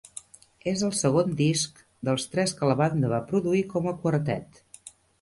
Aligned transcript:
És 0.71 0.79
el 0.87 0.93
segon 0.99 1.35
disc 1.41 1.83
dels 2.11 2.27
tres 2.33 2.57
que 2.63 2.73
la 2.73 2.79
banda 2.83 3.15
va 3.15 3.23
produir 3.31 3.65
com 3.79 3.91
a 3.95 3.99
quartet. 4.03 4.63